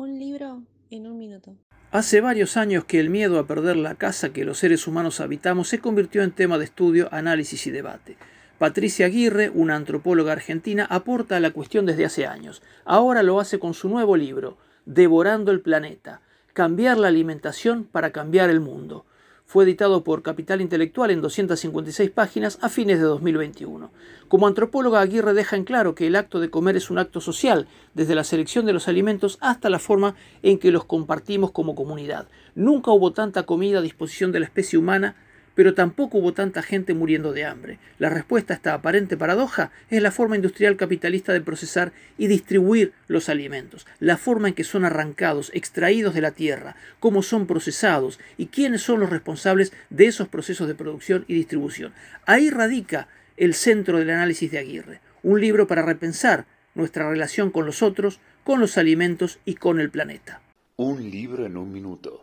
Un 0.00 0.18
libro 0.18 0.62
en 0.90 1.06
un 1.06 1.18
minuto. 1.18 1.58
Hace 1.90 2.22
varios 2.22 2.56
años 2.56 2.86
que 2.86 3.00
el 3.00 3.10
miedo 3.10 3.38
a 3.38 3.46
perder 3.46 3.76
la 3.76 3.96
casa 3.96 4.32
que 4.32 4.46
los 4.46 4.56
seres 4.56 4.86
humanos 4.86 5.20
habitamos 5.20 5.68
se 5.68 5.78
convirtió 5.78 6.22
en 6.22 6.32
tema 6.32 6.56
de 6.56 6.64
estudio, 6.64 7.10
análisis 7.12 7.66
y 7.66 7.70
debate. 7.70 8.16
Patricia 8.56 9.04
Aguirre, 9.04 9.50
una 9.50 9.76
antropóloga 9.76 10.32
argentina, 10.32 10.86
aporta 10.88 11.36
a 11.36 11.40
la 11.40 11.50
cuestión 11.50 11.84
desde 11.84 12.06
hace 12.06 12.26
años. 12.26 12.62
Ahora 12.86 13.22
lo 13.22 13.40
hace 13.40 13.58
con 13.58 13.74
su 13.74 13.90
nuevo 13.90 14.16
libro, 14.16 14.56
Devorando 14.86 15.52
el 15.52 15.60
Planeta, 15.60 16.22
Cambiar 16.54 16.96
la 16.96 17.08
alimentación 17.08 17.84
para 17.84 18.10
cambiar 18.10 18.48
el 18.48 18.60
mundo. 18.60 19.04
Fue 19.50 19.64
editado 19.64 20.04
por 20.04 20.22
Capital 20.22 20.60
Intelectual 20.60 21.10
en 21.10 21.20
256 21.22 22.08
páginas 22.12 22.60
a 22.62 22.68
fines 22.68 22.98
de 22.98 23.04
2021. 23.04 23.90
Como 24.28 24.46
antropóloga, 24.46 25.00
Aguirre 25.00 25.34
deja 25.34 25.56
en 25.56 25.64
claro 25.64 25.96
que 25.96 26.06
el 26.06 26.14
acto 26.14 26.38
de 26.38 26.50
comer 26.50 26.76
es 26.76 26.88
un 26.88 26.98
acto 26.98 27.20
social, 27.20 27.66
desde 27.92 28.14
la 28.14 28.22
selección 28.22 28.64
de 28.64 28.72
los 28.72 28.86
alimentos 28.86 29.38
hasta 29.40 29.68
la 29.68 29.80
forma 29.80 30.14
en 30.44 30.60
que 30.60 30.70
los 30.70 30.84
compartimos 30.84 31.50
como 31.50 31.74
comunidad. 31.74 32.28
Nunca 32.54 32.92
hubo 32.92 33.12
tanta 33.12 33.42
comida 33.42 33.80
a 33.80 33.82
disposición 33.82 34.30
de 34.30 34.38
la 34.38 34.46
especie 34.46 34.78
humana 34.78 35.16
pero 35.54 35.74
tampoco 35.74 36.18
hubo 36.18 36.32
tanta 36.32 36.62
gente 36.62 36.94
muriendo 36.94 37.32
de 37.32 37.44
hambre. 37.44 37.78
La 37.98 38.08
respuesta 38.08 38.54
a 38.54 38.56
esta 38.56 38.74
aparente 38.74 39.16
paradoja 39.16 39.70
es 39.90 40.02
la 40.02 40.10
forma 40.10 40.36
industrial 40.36 40.76
capitalista 40.76 41.32
de 41.32 41.40
procesar 41.40 41.92
y 42.18 42.26
distribuir 42.26 42.92
los 43.08 43.28
alimentos, 43.28 43.86
la 43.98 44.16
forma 44.16 44.48
en 44.48 44.54
que 44.54 44.64
son 44.64 44.84
arrancados, 44.84 45.50
extraídos 45.54 46.14
de 46.14 46.20
la 46.20 46.32
tierra, 46.32 46.76
cómo 46.98 47.22
son 47.22 47.46
procesados 47.46 48.18
y 48.36 48.46
quiénes 48.46 48.82
son 48.82 49.00
los 49.00 49.10
responsables 49.10 49.72
de 49.90 50.06
esos 50.06 50.28
procesos 50.28 50.68
de 50.68 50.74
producción 50.74 51.24
y 51.28 51.34
distribución. 51.34 51.92
Ahí 52.26 52.50
radica 52.50 53.08
el 53.36 53.54
centro 53.54 53.98
del 53.98 54.10
análisis 54.10 54.50
de 54.50 54.58
Aguirre, 54.58 55.00
un 55.22 55.40
libro 55.40 55.66
para 55.66 55.82
repensar 55.82 56.46
nuestra 56.74 57.08
relación 57.08 57.50
con 57.50 57.66
los 57.66 57.82
otros, 57.82 58.20
con 58.44 58.60
los 58.60 58.78
alimentos 58.78 59.38
y 59.44 59.54
con 59.54 59.80
el 59.80 59.90
planeta. 59.90 60.42
Un 60.76 61.10
libro 61.10 61.44
en 61.44 61.56
un 61.56 61.72
minuto. 61.72 62.18